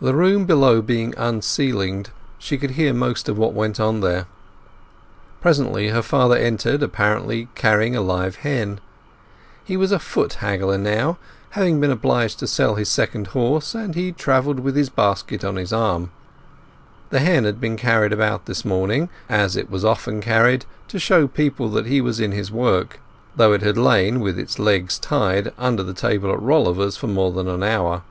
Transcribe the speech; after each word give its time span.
The 0.00 0.14
room 0.14 0.46
below 0.46 0.80
being 0.80 1.14
unceiled 1.16 2.10
she 2.38 2.56
could 2.56 2.70
hear 2.78 2.94
most 2.94 3.28
of 3.28 3.36
what 3.36 3.52
went 3.52 3.80
on 3.80 3.98
there. 4.00 4.26
Presently 5.40 5.88
her 5.88 6.00
father 6.00 6.36
entered, 6.36 6.80
apparently 6.80 7.48
carrying 7.56 7.94
in 7.94 7.98
a 7.98 8.02
live 8.02 8.36
hen. 8.46 8.78
He 9.64 9.76
was 9.76 9.90
a 9.90 9.98
foot 9.98 10.34
haggler 10.34 10.78
now, 10.78 11.18
having 11.50 11.80
been 11.80 11.90
obliged 11.90 12.38
to 12.38 12.46
sell 12.46 12.76
his 12.76 12.88
second 12.88 13.26
horse, 13.34 13.74
and 13.74 13.96
he 13.96 14.12
travelled 14.12 14.60
with 14.60 14.76
his 14.76 14.88
basket 14.88 15.42
on 15.42 15.56
his 15.56 15.72
arm. 15.72 16.12
The 17.10 17.18
hen 17.18 17.42
had 17.42 17.60
been 17.60 17.76
carried 17.76 18.12
about 18.12 18.46
this 18.46 18.64
morning 18.64 19.08
as 19.28 19.56
it 19.56 19.68
was 19.68 19.84
often 19.84 20.20
carried, 20.20 20.66
to 20.86 21.00
show 21.00 21.26
people 21.26 21.68
that 21.70 21.86
he 21.86 22.00
was 22.00 22.20
in 22.20 22.30
his 22.30 22.52
work, 22.52 23.00
though 23.34 23.52
it 23.54 23.62
had 23.62 23.76
lain, 23.76 24.20
with 24.20 24.38
its 24.38 24.60
legs 24.60 25.00
tied, 25.00 25.52
under 25.58 25.82
the 25.82 25.94
table 25.94 26.30
at 26.32 26.40
Rolliver's 26.40 26.96
for 26.96 27.08
more 27.08 27.32
than 27.32 27.48
an 27.48 27.64
hour. 27.64 28.02